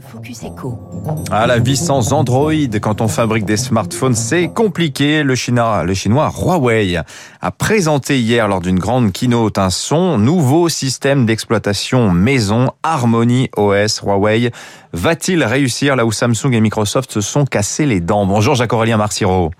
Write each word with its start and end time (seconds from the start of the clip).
Focus 0.00 0.44
Echo. 0.44 0.78
Ah, 1.30 1.46
la 1.46 1.58
vie 1.58 1.76
sans 1.76 2.12
Android 2.12 2.52
quand 2.80 3.00
on 3.00 3.08
fabrique 3.08 3.44
des 3.44 3.56
smartphones, 3.56 4.14
c'est 4.14 4.48
compliqué. 4.48 5.22
Le 5.22 5.34
chinois, 5.34 5.84
le 5.84 5.94
chinois 5.94 6.32
Huawei 6.36 6.98
a 7.40 7.50
présenté 7.50 8.20
hier 8.20 8.48
lors 8.48 8.60
d'une 8.60 8.78
grande 8.78 9.12
keynote 9.12 9.58
un 9.58 9.70
son 9.70 10.18
nouveau 10.18 10.68
système 10.68 11.26
d'exploitation 11.26 12.10
maison 12.10 12.70
Harmony 12.82 13.50
OS. 13.56 14.00
Huawei 14.02 14.50
va-t-il 14.92 15.42
réussir? 15.42 15.96
Là 15.96 16.06
où 16.06 16.12
Samsung 16.12 16.52
et 16.52 16.60
Microsoft 16.60 17.10
se 17.10 17.20
sont 17.20 17.44
cassés 17.44 17.86
les 17.86 18.00
dents 18.00 18.26
Bonjour 18.26 18.54
Jacques-Aurélien 18.54 18.96
Marciro. 18.96 19.50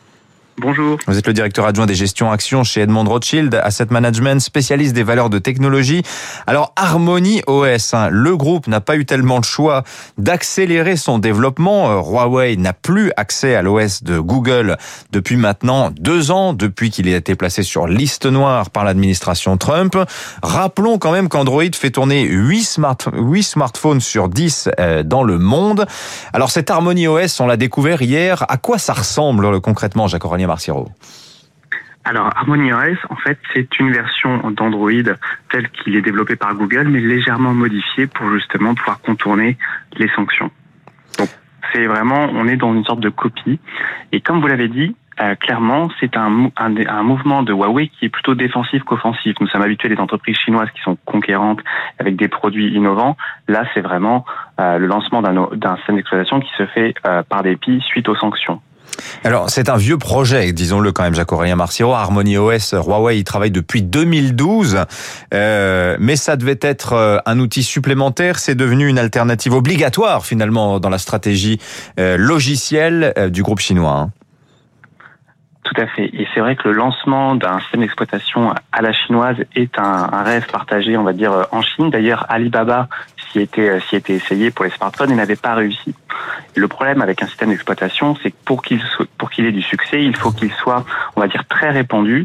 Bonjour. 0.61 0.98
Vous 1.06 1.16
êtes 1.16 1.27
le 1.29 1.32
directeur 1.32 1.66
adjoint 1.66 1.86
des 1.86 1.95
gestions 1.95 2.32
actions 2.32 2.64
chez 2.64 2.80
Edmond 2.80 3.04
Rothschild, 3.04 3.54
Asset 3.62 3.86
Management, 3.91 4.41
spécialiste 4.41 4.92
des 4.92 5.04
valeurs 5.04 5.30
de 5.30 5.38
technologie. 5.38 6.02
Alors 6.48 6.73
Harmony 6.74 7.42
OS, 7.46 7.95
hein, 7.95 8.09
le 8.11 8.36
groupe 8.36 8.66
n'a 8.66 8.80
pas 8.80 8.96
eu 8.96 9.06
tellement 9.06 9.36
le 9.36 9.45
choix 9.45 9.84
d'accélérer 10.16 10.96
son 10.96 11.20
développement. 11.20 11.91
Euh, 11.91 12.00
Huawei 12.00 12.56
n'a 12.56 12.73
plus 12.73 13.12
accès 13.16 13.55
à 13.55 13.62
l'OS 13.62 14.02
de 14.02 14.19
Google 14.19 14.78
depuis 15.12 15.36
maintenant 15.36 15.92
deux 15.92 16.33
ans, 16.33 16.55
depuis 16.55 16.91
qu'il 16.91 17.06
a 17.09 17.16
été 17.16 17.36
placé 17.36 17.62
sur 17.62 17.86
liste 17.86 18.27
noire 18.27 18.70
par 18.70 18.83
l'administration 18.83 19.59
Trump. 19.59 19.97
Rappelons 20.42 20.98
quand 20.98 21.12
même 21.12 21.28
qu'Android 21.28 21.62
fait 21.72 21.91
tourner 21.91 22.25
8, 22.25 22.64
smart, 22.64 22.98
8 23.12 23.42
smartphones 23.45 24.00
sur 24.00 24.28
10 24.28 24.70
euh, 24.80 25.05
dans 25.05 25.22
le 25.22 25.38
monde. 25.38 25.86
Alors 26.33 26.50
cet 26.50 26.69
Harmony 26.72 27.06
OS, 27.06 27.38
on 27.38 27.47
l'a 27.47 27.56
découvert 27.56 28.02
hier. 28.02 28.45
À 28.48 28.56
quoi 28.56 28.78
ça 28.78 28.95
ressemble 28.95 29.61
concrètement, 29.61 30.09
Jacques-Aurélien 30.09 30.48
Marciro 30.48 30.88
alors, 32.05 32.30
HarmonyOS, 32.34 32.97
en 33.11 33.16
fait, 33.16 33.39
c'est 33.52 33.79
une 33.80 33.93
version 33.93 34.51
d'Android 34.52 35.12
telle 35.51 35.69
qu'il 35.69 35.95
est 35.95 36.01
développé 36.01 36.37
par 36.37 36.55
Google, 36.55 36.89
mais 36.89 37.01
légèrement 37.01 37.52
modifiée 37.52 38.06
pour 38.06 38.30
justement 38.33 38.75
pouvoir 38.75 39.03
contourner 39.03 39.59
les 39.98 40.09
sanctions. 40.16 40.51
Donc, 41.19 41.29
c'est 41.70 41.84
vraiment, 41.84 42.30
on 42.33 42.48
est 42.48 42.56
dans 42.56 42.73
une 42.73 42.84
sorte 42.87 43.01
de 43.01 43.11
copie. 43.11 43.61
Et 44.12 44.22
comme 44.22 44.41
vous 44.41 44.47
l'avez 44.47 44.69
dit, 44.69 44.97
euh, 45.20 45.34
clairement, 45.34 45.91
c'est 46.00 46.17
un, 46.17 46.31
mouvement 47.03 47.42
de 47.42 47.53
Huawei 47.53 47.89
qui 47.89 48.06
est 48.06 48.09
plutôt 48.09 48.34
défensif 48.34 48.83
qu'offensif. 48.84 49.34
Nous 49.41 49.48
sommes 49.48 49.62
habitués 49.62 49.89
des 49.89 50.00
entreprises 50.00 50.37
chinoises 50.37 50.70
qui 50.70 50.81
sont 50.81 50.97
conquérantes 51.05 51.61
avec 51.98 52.17
des 52.17 52.28
produits 52.28 52.72
innovants. 52.72 53.17
Là, 53.48 53.65
c'est 53.75 53.81
vraiment 53.81 54.25
euh, 54.61 54.78
le 54.78 54.87
lancement 54.87 55.20
d'un 55.20 55.77
système 55.77 55.97
d'exploitation 55.97 56.41
qui 56.41 56.50
se 56.56 56.67
fait 56.67 56.94
euh, 57.06 57.22
par 57.22 57.42
dépit 57.42 57.81
suite 57.81 58.09
aux 58.09 58.17
sanctions. 58.17 58.62
Alors, 59.25 59.50
c'est 59.50 59.69
un 59.69 59.77
vieux 59.77 59.98
projet, 59.98 60.53
disons-le 60.53 60.92
quand 60.92 61.03
même, 61.03 61.14
Jacques-Aurélien 61.14 61.56
Marciro. 61.56 61.94
Harmony 61.94 62.39
OS, 62.39 62.75
Huawei, 62.75 63.19
il 63.19 63.25
travaille 63.25 63.50
depuis 63.50 63.83
2012, 63.83 64.84
euh, 65.34 65.97
mais 65.98 66.17
ça 66.17 66.36
devait 66.36 66.58
être 66.61 66.92
euh, 66.92 67.19
un 67.27 67.39
outil 67.39 67.62
supplémentaire. 67.62 68.39
C'est 68.39 68.55
devenu 68.55 68.89
une 68.89 68.98
alternative 68.98 69.55
obligatoire, 69.55 70.25
finalement, 70.25 70.81
dans 70.81 70.91
la 70.91 70.98
stratégie 70.98 71.59
euh, 71.98 72.16
logicielle 72.16 73.12
du 73.31 73.42
groupe 73.42 73.61
chinois. 73.61 73.92
Hein. 73.92 74.11
Tout 75.64 75.83
à 75.83 75.86
fait. 75.86 76.06
Et 76.14 76.27
c'est 76.33 76.41
vrai 76.41 76.56
que 76.56 76.69
le 76.69 76.75
lancement 76.75 77.34
d'un 77.34 77.61
système 77.61 77.81
d'exploitation 77.81 78.55
à 78.72 78.81
la 78.81 78.92
chinoise 78.92 79.36
est 79.55 79.78
un, 79.78 80.09
un, 80.12 80.22
rêve 80.22 80.47
partagé, 80.47 80.97
on 80.97 81.03
va 81.03 81.12
dire, 81.12 81.47
en 81.50 81.61
Chine. 81.61 81.91
D'ailleurs, 81.91 82.25
Alibaba 82.31 82.89
s'y 83.31 83.41
était, 83.41 83.78
s'y 83.81 83.97
était 83.97 84.14
essayé 84.14 84.50
pour 84.50 84.64
les 84.64 84.70
smartphones 84.70 85.11
et 85.11 85.14
n'avait 85.14 85.36
pas 85.36 85.55
réussi. 85.55 85.94
Le 86.59 86.69
problème 86.69 87.03
avec 87.03 87.23
un 87.23 87.27
système 87.27 87.51
d'exploitation, 87.51 88.17
c'est 88.23 88.33
que 88.33 88.37
pour 88.45 88.62
qu'il 88.62 88.81
pour 89.17 89.31
qu'il 89.31 89.47
ait 89.47 89.53
du 89.53 89.62
succès, 89.62 90.03
il 90.03 90.17
faut 90.17 90.33
qu'il 90.33 90.53
soit, 90.53 90.84
on 91.15 91.20
va 91.20 91.28
dire, 91.28 91.45
très 91.47 91.70
répandu 91.70 92.25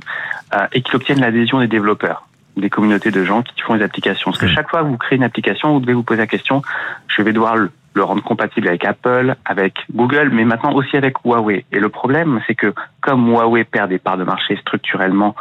euh, 0.54 0.68
et 0.74 0.82
qu'il 0.82 0.96
obtienne 0.96 1.20
l'adhésion 1.20 1.60
des 1.60 1.68
développeurs 1.68 2.28
des 2.56 2.70
communautés 2.70 3.10
de 3.10 3.24
gens 3.24 3.42
qui 3.42 3.60
font 3.62 3.76
des 3.76 3.84
applications. 3.84 4.32
Parce 4.32 4.40
que 4.40 4.48
chaque 4.48 4.70
fois 4.70 4.82
que 4.82 4.88
vous 4.88 4.98
créez 4.98 5.18
une 5.18 5.24
application, 5.24 5.74
vous 5.74 5.80
devez 5.80 5.94
vous 5.94 6.04
poser 6.04 6.20
la 6.20 6.28
question, 6.28 6.62
je 7.08 7.22
vais 7.24 7.34
devoir 7.34 7.56
le, 7.56 7.72
le 7.96 8.04
rendre 8.04 8.24
compatible 8.24 8.68
avec 8.68 8.86
Apple, 8.86 9.36
avec 9.46 9.74
Google, 9.92 10.30
mais 10.32 10.46
maintenant 10.46 10.74
aussi 10.74 10.96
avec 10.96 11.16
Huawei. 11.26 11.66
Et 11.72 11.80
le 11.80 11.90
problème, 11.90 12.42
c'est 12.46 12.54
que 12.56 12.74
comme 13.02 13.28
Huawei 13.28 13.64
perd 13.64 13.90
des 13.90 13.98
parts 13.98 14.18
de 14.18 14.24
marché 14.24 14.56
structurellement 14.58 15.36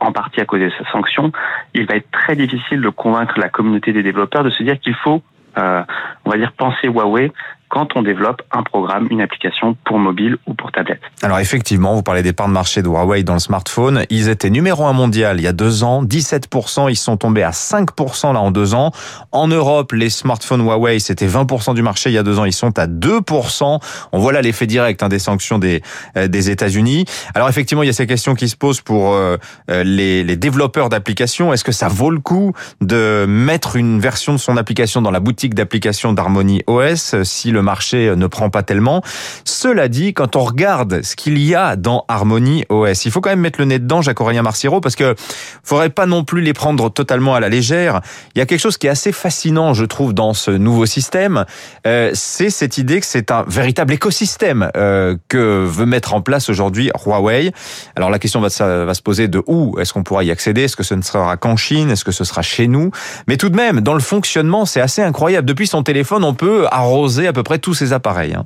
en 0.00 0.12
partie 0.12 0.40
à 0.40 0.44
cause 0.44 0.60
de 0.60 0.70
ces 0.70 0.84
sanctions, 0.90 1.32
il 1.74 1.86
va 1.86 1.96
être 1.96 2.10
très 2.10 2.36
difficile 2.36 2.80
de 2.80 2.88
convaincre 2.88 3.38
la 3.38 3.48
communauté 3.48 3.92
des 3.92 4.02
développeurs 4.02 4.44
de 4.44 4.50
se 4.50 4.62
dire 4.62 4.78
qu'il 4.80 4.94
faut, 4.94 5.22
euh, 5.56 5.82
on 6.24 6.30
va 6.30 6.36
dire, 6.36 6.52
penser 6.52 6.88
Huawei 6.88 7.32
quand 7.68 7.96
on 7.96 8.02
développe 8.02 8.42
un 8.52 8.62
programme, 8.62 9.06
une 9.10 9.20
application 9.20 9.76
pour 9.84 9.98
mobile 9.98 10.36
ou 10.46 10.54
pour 10.54 10.72
tablette. 10.72 11.00
Alors 11.22 11.38
effectivement, 11.38 11.94
vous 11.94 12.02
parlez 12.02 12.22
des 12.22 12.32
parts 12.32 12.48
de 12.48 12.52
marché 12.52 12.82
de 12.82 12.88
Huawei 12.88 13.22
dans 13.22 13.34
le 13.34 13.38
smartphone. 13.38 14.04
Ils 14.10 14.28
étaient 14.28 14.50
numéro 14.50 14.86
un 14.86 14.92
mondial 14.92 15.38
il 15.38 15.42
y 15.42 15.46
a 15.46 15.52
deux 15.52 15.84
ans, 15.84 16.02
17%, 16.02 16.90
ils 16.90 16.96
sont 16.96 17.16
tombés 17.16 17.42
à 17.42 17.50
5% 17.50 18.32
là 18.32 18.40
en 18.40 18.50
deux 18.50 18.74
ans. 18.74 18.92
En 19.32 19.48
Europe, 19.48 19.92
les 19.92 20.10
smartphones 20.10 20.62
Huawei, 20.62 20.98
c'était 20.98 21.26
20% 21.26 21.74
du 21.74 21.82
marché 21.82 22.10
il 22.10 22.14
y 22.14 22.18
a 22.18 22.22
deux 22.22 22.38
ans, 22.38 22.44
ils 22.44 22.52
sont 22.52 22.78
à 22.78 22.86
2%. 22.86 23.80
On 24.12 24.18
voit 24.18 24.32
là 24.32 24.42
l'effet 24.42 24.66
direct 24.66 25.02
hein, 25.02 25.08
des 25.08 25.18
sanctions 25.18 25.58
des, 25.58 25.82
euh, 26.16 26.28
des 26.28 26.50
États-Unis. 26.50 27.04
Alors 27.34 27.48
effectivement, 27.48 27.82
il 27.82 27.86
y 27.86 27.90
a 27.90 27.94
ces 27.94 28.06
questions 28.06 28.34
qui 28.34 28.48
se 28.48 28.56
posent 28.56 28.80
pour 28.80 29.14
euh, 29.14 29.36
les, 29.68 30.24
les 30.24 30.36
développeurs 30.36 30.88
d'applications. 30.88 31.52
Est-ce 31.52 31.64
que 31.64 31.72
ça 31.72 31.88
vaut 31.88 32.10
le 32.10 32.20
coup 32.20 32.52
de 32.80 33.26
mettre 33.28 33.76
une 33.76 34.00
version 34.00 34.32
de 34.32 34.38
son 34.38 34.56
application 34.56 35.02
dans 35.02 35.10
la 35.10 35.20
boutique 35.20 35.54
d'applications 35.54 36.12
d'Harmony 36.12 36.62
OS 36.66 37.22
si 37.22 37.50
le 37.50 37.57
marché 37.62 38.14
ne 38.16 38.26
prend 38.26 38.50
pas 38.50 38.62
tellement. 38.62 39.02
Cela 39.44 39.88
dit, 39.88 40.14
quand 40.14 40.36
on 40.36 40.44
regarde 40.44 41.02
ce 41.02 41.16
qu'il 41.16 41.38
y 41.38 41.54
a 41.54 41.76
dans 41.76 42.04
Harmony 42.08 42.64
OS, 42.68 43.04
il 43.04 43.10
faut 43.10 43.20
quand 43.20 43.30
même 43.30 43.40
mettre 43.40 43.60
le 43.60 43.66
nez 43.66 43.78
dedans, 43.78 44.02
Jacques-Aurélien 44.02 44.42
Marciro, 44.42 44.80
parce 44.80 44.96
que 44.96 45.14
faudrait 45.62 45.90
pas 45.90 46.06
non 46.06 46.24
plus 46.24 46.40
les 46.40 46.52
prendre 46.52 46.90
totalement 46.90 47.34
à 47.34 47.40
la 47.40 47.48
légère. 47.48 48.00
Il 48.34 48.38
y 48.38 48.42
a 48.42 48.46
quelque 48.46 48.60
chose 48.60 48.78
qui 48.78 48.86
est 48.86 48.90
assez 48.90 49.12
fascinant, 49.12 49.74
je 49.74 49.84
trouve, 49.84 50.12
dans 50.12 50.34
ce 50.34 50.50
nouveau 50.50 50.86
système. 50.86 51.44
Euh, 51.86 52.10
c'est 52.14 52.50
cette 52.50 52.78
idée 52.78 53.00
que 53.00 53.06
c'est 53.06 53.30
un 53.30 53.44
véritable 53.46 53.94
écosystème 53.94 54.70
euh, 54.76 55.16
que 55.28 55.64
veut 55.64 55.86
mettre 55.86 56.14
en 56.14 56.20
place 56.20 56.48
aujourd'hui 56.48 56.90
Huawei. 57.04 57.52
Alors 57.96 58.10
la 58.10 58.18
question 58.18 58.40
va, 58.40 58.48
va 58.84 58.94
se 58.94 59.02
poser 59.02 59.28
de 59.28 59.42
où 59.46 59.78
est-ce 59.78 59.92
qu'on 59.92 60.02
pourra 60.02 60.24
y 60.24 60.30
accéder? 60.30 60.64
Est-ce 60.64 60.76
que 60.76 60.82
ce 60.82 60.94
ne 60.94 61.02
sera 61.02 61.36
qu'en 61.36 61.56
Chine? 61.56 61.90
Est-ce 61.90 62.04
que 62.04 62.12
ce 62.12 62.24
sera 62.24 62.42
chez 62.42 62.68
nous? 62.68 62.90
Mais 63.26 63.36
tout 63.36 63.48
de 63.48 63.56
même, 63.56 63.80
dans 63.80 63.94
le 63.94 64.00
fonctionnement, 64.00 64.66
c'est 64.66 64.80
assez 64.80 65.02
incroyable. 65.02 65.46
Depuis 65.46 65.66
son 65.66 65.82
téléphone, 65.82 66.24
on 66.24 66.34
peut 66.34 66.66
arroser 66.70 67.26
à 67.26 67.32
peu 67.32 67.42
près 67.42 67.47
tous 67.56 67.72
ces 67.72 67.94
appareils. 67.94 68.34
Hein. 68.34 68.44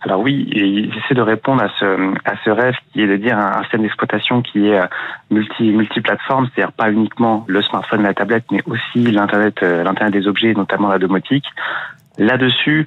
Alors 0.00 0.20
oui, 0.20 0.48
j'essaie 0.52 1.14
de 1.14 1.22
répondre 1.22 1.62
à 1.62 1.68
ce, 1.78 2.50
rêve 2.50 2.74
qui 2.92 3.02
est 3.02 3.06
de 3.06 3.16
dire 3.16 3.38
un, 3.38 3.62
système 3.62 3.82
d'exploitation 3.82 4.42
qui 4.42 4.68
est 4.68 4.80
multi, 5.30 5.70
multiplateforme, 5.70 6.48
c'est-à-dire 6.54 6.72
pas 6.72 6.90
uniquement 6.90 7.44
le 7.48 7.62
smartphone, 7.62 8.02
la 8.02 8.14
tablette, 8.14 8.44
mais 8.50 8.62
aussi 8.66 9.10
l'internet, 9.10 9.60
l'internet 9.60 10.12
des 10.12 10.28
objets, 10.28 10.54
notamment 10.54 10.88
la 10.88 10.98
domotique. 10.98 11.46
Là-dessus, 12.16 12.84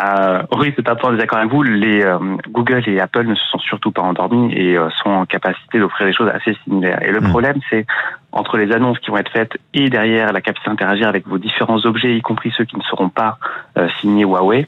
euh, 0.00 0.42
oui, 0.58 0.72
c'est 0.74 0.82
point 0.82 1.10
de 1.10 1.16
désaccord 1.16 1.38
avec 1.38 1.52
vous. 1.52 1.62
Les 1.62 2.04
euh, 2.04 2.18
Google 2.48 2.82
et 2.86 3.00
Apple 3.00 3.26
ne 3.26 3.34
se 3.34 3.44
sont 3.46 3.58
surtout 3.58 3.92
pas 3.92 4.02
endormis 4.02 4.52
et 4.52 4.76
euh, 4.76 4.88
sont 5.02 5.10
en 5.10 5.24
capacité 5.24 5.78
d'offrir 5.78 6.06
des 6.06 6.12
choses 6.12 6.28
assez 6.28 6.56
similaires. 6.64 7.00
Et 7.02 7.12
le 7.12 7.20
mmh. 7.20 7.28
problème, 7.28 7.60
c'est 7.70 7.86
entre 8.32 8.56
les 8.56 8.72
annonces 8.72 8.98
qui 8.98 9.10
vont 9.10 9.18
être 9.18 9.30
faites 9.30 9.52
et 9.72 9.88
derrière 9.90 10.32
la 10.32 10.40
capacité 10.40 10.70
d'interagir 10.70 11.08
avec 11.08 11.28
vos 11.28 11.38
différents 11.38 11.84
objets, 11.86 12.16
y 12.16 12.22
compris 12.22 12.52
ceux 12.56 12.64
qui 12.64 12.76
ne 12.76 12.82
seront 12.82 13.08
pas 13.08 13.38
euh, 13.78 13.88
signés 14.00 14.24
Huawei. 14.24 14.66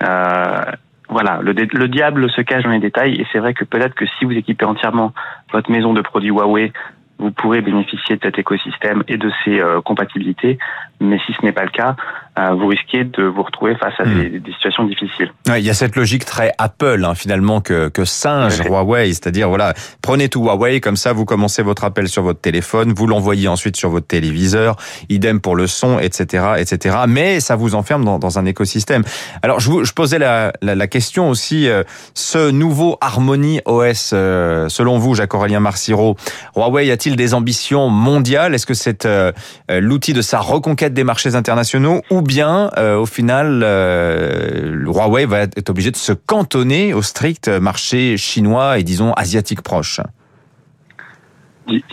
voilà, 0.00 1.40
le, 1.42 1.52
le, 1.52 1.88
diable 1.88 2.30
se 2.30 2.40
cache 2.42 2.62
dans 2.62 2.70
les 2.70 2.78
détails 2.78 3.14
et 3.20 3.26
c'est 3.32 3.40
vrai 3.40 3.54
que 3.54 3.64
peut-être 3.64 3.94
que 3.94 4.06
si 4.06 4.24
vous 4.24 4.32
équipez 4.32 4.64
entièrement 4.64 5.12
votre 5.52 5.72
maison 5.72 5.92
de 5.92 6.02
produits 6.02 6.30
Huawei 6.30 6.72
vous 7.18 7.32
pourrez 7.32 7.60
bénéficier 7.60 8.16
de 8.16 8.20
cet 8.22 8.38
écosystème 8.38 9.02
et 9.08 9.16
de 9.16 9.30
ses 9.44 9.60
euh, 9.60 9.80
compatibilités. 9.80 10.58
Mais 11.00 11.18
si 11.26 11.32
ce 11.32 11.44
n'est 11.44 11.52
pas 11.52 11.64
le 11.64 11.70
cas, 11.70 11.96
euh, 11.96 12.27
vous 12.58 12.66
risquez 12.66 13.04
de 13.04 13.24
vous 13.24 13.42
retrouver 13.42 13.74
face 13.76 13.94
à 13.98 14.04
mmh. 14.04 14.14
des, 14.14 14.40
des, 14.40 14.52
situations 14.52 14.84
difficiles. 14.84 15.32
Ouais, 15.48 15.60
il 15.60 15.66
y 15.66 15.70
a 15.70 15.74
cette 15.74 15.96
logique 15.96 16.24
très 16.24 16.52
Apple 16.58 17.04
hein, 17.04 17.14
finalement 17.14 17.60
que, 17.60 17.88
que 17.88 18.04
singe. 18.04 18.60
Huawei, 18.60 19.08
c'est-à-dire 19.08 19.48
voilà, 19.48 19.74
prenez 20.02 20.28
tout 20.28 20.44
Huawei 20.44 20.80
comme 20.80 20.96
ça, 20.96 21.12
vous 21.12 21.24
commencez 21.24 21.62
votre 21.62 21.84
appel 21.84 22.08
sur 22.08 22.22
votre 22.22 22.40
téléphone, 22.40 22.92
vous 22.94 23.06
l'envoyez 23.06 23.48
ensuite 23.48 23.76
sur 23.76 23.90
votre 23.90 24.06
téléviseur, 24.06 24.76
idem 25.08 25.40
pour 25.40 25.56
le 25.56 25.66
son, 25.66 25.98
etc., 25.98 26.54
etc. 26.58 26.96
Mais 27.08 27.40
ça 27.40 27.56
vous 27.56 27.74
enferme 27.74 28.04
dans, 28.04 28.18
dans 28.18 28.38
un 28.38 28.46
écosystème. 28.46 29.02
Alors 29.42 29.60
je, 29.60 29.70
vous, 29.70 29.84
je 29.84 29.92
posais 29.92 30.18
la, 30.18 30.52
la, 30.62 30.74
la 30.74 30.86
question 30.86 31.30
aussi, 31.30 31.68
euh, 31.68 31.82
ce 32.14 32.50
nouveau 32.50 32.98
Harmony 33.00 33.60
OS, 33.64 34.10
euh, 34.12 34.68
selon 34.68 34.98
vous, 34.98 35.14
Jacques-Aurélien 35.14 35.60
Marciro, 35.60 36.16
Huawei 36.56 36.90
a-t-il 36.90 37.16
des 37.16 37.34
ambitions 37.34 37.88
mondiales? 37.88 38.54
Est-ce 38.54 38.66
que 38.66 38.74
c'est 38.74 39.06
euh, 39.06 39.32
l'outil 39.68 40.12
de 40.12 40.22
sa 40.22 40.40
reconquête 40.40 40.94
des 40.94 41.04
marchés 41.04 41.34
internationaux 41.34 42.02
ou 42.10 42.22
bien 42.28 42.70
euh, 42.76 42.96
au 42.96 43.06
final 43.06 43.62
euh, 43.64 44.84
Huawei 44.84 45.24
va 45.26 45.40
être 45.40 45.70
obligé 45.70 45.90
de 45.90 45.96
se 45.96 46.12
cantonner 46.12 46.94
au 46.94 47.02
strict 47.02 47.48
marché 47.48 48.16
chinois 48.16 48.78
et 48.78 48.84
disons 48.84 49.12
asiatique 49.14 49.62
proche 49.62 50.00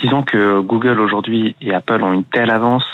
Disons 0.02 0.24
que 0.24 0.62
Google 0.62 1.00
aujourd'hui 1.00 1.56
et 1.60 1.74
Apple 1.74 2.02
ont 2.02 2.14
une 2.14 2.24
telle 2.24 2.50
avance 2.50 2.86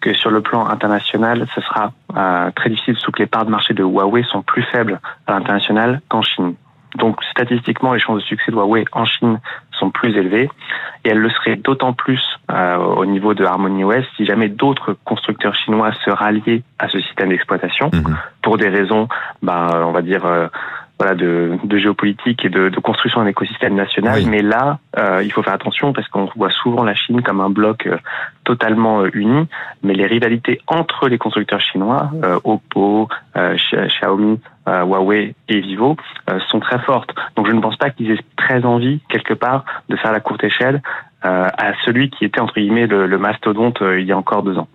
que 0.00 0.12
sur 0.12 0.30
le 0.30 0.42
plan 0.42 0.66
international, 0.66 1.46
ce 1.54 1.60
sera 1.62 1.92
euh, 2.14 2.50
très 2.54 2.68
difficile, 2.68 2.94
surtout 2.96 3.12
que 3.12 3.22
les 3.22 3.26
parts 3.26 3.46
de 3.46 3.50
marché 3.50 3.72
de 3.72 3.82
Huawei 3.82 4.22
sont 4.24 4.42
plus 4.42 4.62
faibles 4.64 5.00
à 5.26 5.32
l'international 5.32 6.02
qu'en 6.08 6.20
Chine. 6.20 6.54
Donc 6.96 7.22
statistiquement, 7.30 7.94
les 7.94 8.00
chances 8.00 8.18
de 8.18 8.26
succès 8.26 8.50
de 8.50 8.56
Huawei 8.56 8.84
en 8.92 9.06
Chine 9.06 9.40
sont 9.78 9.90
plus 9.90 10.14
élevées 10.14 10.50
et 11.04 11.08
elles 11.08 11.18
le 11.18 11.30
seraient 11.30 11.56
d'autant 11.56 11.94
plus 11.94 12.22
euh, 12.50 12.76
au 12.76 13.06
niveau 13.06 13.34
de 13.34 13.44
Harmony 13.44 13.84
OS 13.84 14.04
si 14.16 14.24
jamais 14.24 14.48
d'autres 14.48 14.96
constructeurs 15.04 15.54
chinois 15.54 15.92
se 16.04 16.10
ralliaient 16.10 16.62
à 16.78 16.88
ce 16.88 17.00
système 17.00 17.30
d'exploitation 17.30 17.90
mhm. 17.92 18.16
pour 18.42 18.56
des 18.56 18.68
raisons, 18.68 19.08
ben, 19.42 19.68
on 19.84 19.92
va 19.92 20.02
dire, 20.02 20.24
euh, 20.24 20.46
voilà, 20.98 21.14
de, 21.14 21.58
de, 21.62 21.78
géopolitique 21.78 22.44
et 22.44 22.48
de, 22.48 22.70
de 22.70 22.80
construction 22.80 23.20
d'un 23.20 23.26
écosystème 23.26 23.74
national. 23.74 24.22
Mais 24.26 24.40
là, 24.40 24.78
euh, 24.98 25.22
il 25.22 25.30
faut 25.30 25.42
faire 25.42 25.52
attention 25.52 25.92
parce 25.92 26.08
qu'on 26.08 26.28
voit 26.36 26.50
souvent 26.50 26.84
la 26.84 26.94
Chine 26.94 27.22
comme 27.22 27.40
un 27.40 27.50
bloc 27.50 27.86
euh, 27.86 27.98
totalement 28.44 29.02
euh, 29.02 29.10
uni, 29.12 29.46
mais 29.82 29.94
les 29.94 30.06
rivalités 30.06 30.60
entre 30.66 31.08
les 31.08 31.18
constructeurs 31.18 31.60
chinois, 31.60 32.10
Oppo, 32.44 33.08
Xiaomi, 33.34 34.40
Huawei 34.66 35.34
et 35.48 35.60
Vivo, 35.60 35.96
sont 36.48 36.60
très 36.60 36.78
fortes. 36.80 37.14
Donc 37.36 37.46
je 37.46 37.52
ne 37.52 37.60
pense 37.60 37.76
pas 37.76 37.90
qu'ils 37.90 38.10
aient 38.10 38.24
très 38.36 38.64
envie, 38.64 39.00
quelque 39.08 39.34
part, 39.34 39.64
de 39.88 39.96
faire 39.96 40.12
la 40.12 40.20
courte 40.20 40.44
échelle 40.44 40.80
à 41.22 41.72
celui 41.84 42.10
qui 42.10 42.24
était, 42.24 42.40
entre 42.40 42.54
guillemets, 42.54 42.86
le, 42.86 43.06
le 43.06 43.18
mastodonte 43.18 43.78
il 43.80 44.06
y 44.06 44.12
a 44.12 44.16
encore 44.16 44.42
deux 44.42 44.56
ans. 44.58 44.68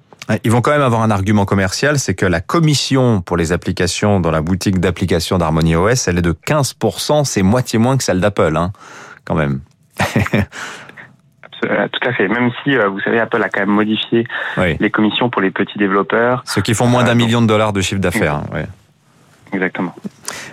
Ils 0.43 0.51
vont 0.51 0.61
quand 0.61 0.71
même 0.71 0.81
avoir 0.81 1.01
un 1.01 1.11
argument 1.11 1.45
commercial, 1.45 1.99
c'est 1.99 2.13
que 2.13 2.25
la 2.25 2.41
commission 2.41 3.21
pour 3.21 3.37
les 3.37 3.51
applications 3.51 4.19
dans 4.19 4.31
la 4.31 4.41
boutique 4.41 4.79
d'applications 4.79 5.37
d'Harmony 5.37 5.75
OS, 5.75 6.07
elle 6.07 6.19
est 6.19 6.21
de 6.21 6.33
15%, 6.33 7.25
c'est 7.25 7.41
moitié 7.41 7.79
moins 7.79 7.97
que 7.97 8.03
celle 8.03 8.19
d'Apple, 8.19 8.55
hein, 8.55 8.71
quand 9.25 9.35
même. 9.35 9.61
Tout 11.61 12.09
à 12.09 12.13
fait. 12.13 12.27
Même 12.27 12.49
si, 12.63 12.75
euh, 12.75 12.89
vous 12.89 12.99
savez, 13.01 13.19
Apple 13.19 13.41
a 13.43 13.49
quand 13.49 13.59
même 13.59 13.69
modifié 13.69 14.25
les 14.57 14.89
commissions 14.89 15.29
pour 15.29 15.43
les 15.43 15.51
petits 15.51 15.77
développeurs. 15.77 16.41
Ceux 16.45 16.61
qui 16.61 16.73
font 16.73 16.87
moins 16.87 17.03
d'un 17.03 17.11
euh, 17.11 17.15
million 17.15 17.41
de 17.41 17.47
dollars 17.47 17.71
de 17.71 17.81
chiffre 17.81 18.01
d'affaires. 18.01 18.41
Hein, 18.53 18.63
Exactement. 19.53 19.93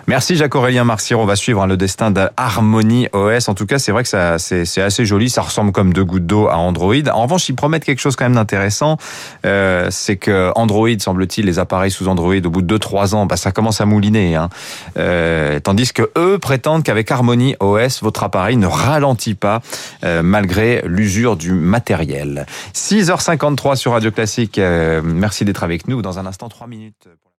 Merci 0.07 0.35
Jacques-Aurélien 0.35 0.83
Marcir. 0.83 1.19
On 1.19 1.25
va 1.25 1.35
suivre 1.35 1.61
hein, 1.61 1.67
le 1.67 1.77
destin 1.77 2.11
d'Harmony 2.11 3.07
OS. 3.13 3.47
En 3.47 3.53
tout 3.53 3.65
cas, 3.65 3.79
c'est 3.79 3.91
vrai 3.91 4.03
que 4.03 4.09
ça, 4.09 4.39
c'est, 4.39 4.81
assez 4.81 5.05
joli. 5.05 5.29
Ça 5.29 5.41
ressemble 5.41 5.71
comme 5.71 5.93
deux 5.93 6.03
gouttes 6.03 6.25
d'eau 6.25 6.47
à 6.47 6.57
Android. 6.57 6.95
En 7.13 7.23
revanche, 7.23 7.47
ils 7.47 7.55
promettent 7.55 7.85
quelque 7.85 7.99
chose 7.99 8.15
quand 8.15 8.25
même 8.25 8.35
d'intéressant. 8.35 8.97
Euh, 9.45 9.87
c'est 9.91 10.17
que 10.17 10.51
Android, 10.55 10.89
semble-t-il, 10.97 11.45
les 11.45 11.59
appareils 11.59 11.91
sous 11.91 12.07
Android, 12.07 12.35
au 12.35 12.49
bout 12.49 12.61
de 12.61 12.77
2-3 12.77 13.13
ans, 13.15 13.25
bah, 13.25 13.37
ça 13.37 13.51
commence 13.51 13.81
à 13.81 13.85
mouliner. 13.85 14.35
Hein. 14.35 14.49
Euh, 14.97 15.59
tandis 15.59 15.93
que 15.93 16.09
eux 16.17 16.39
prétendent 16.39 16.83
qu'avec 16.83 17.09
Harmony 17.11 17.55
OS, 17.59 18.01
votre 18.01 18.23
appareil 18.23 18.57
ne 18.57 18.67
ralentit 18.67 19.35
pas 19.35 19.61
euh, 20.03 20.23
malgré 20.23 20.81
l'usure 20.85 21.37
du 21.37 21.53
matériel. 21.53 22.45
6h53 22.73 23.75
sur 23.75 23.91
Radio 23.93 24.11
Classique. 24.11 24.59
merci 25.03 25.45
d'être 25.45 25.63
avec 25.63 25.87
nous. 25.87 26.01
Dans 26.01 26.19
un 26.19 26.25
instant, 26.25 26.49
3 26.49 26.67
minutes. 26.67 27.07